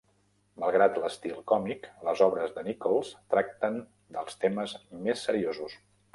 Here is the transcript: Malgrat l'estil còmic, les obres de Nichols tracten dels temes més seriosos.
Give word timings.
Malgrat 0.61 0.95
l'estil 1.03 1.35
còmic, 1.51 1.85
les 2.07 2.23
obres 2.29 2.55
de 2.57 2.65
Nichols 2.69 3.13
tracten 3.35 3.79
dels 4.17 4.43
temes 4.47 4.77
més 5.07 5.29
seriosos. 5.31 5.81